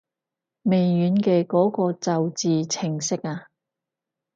[0.63, 3.49] 微軟嘅嗰個造字程式啊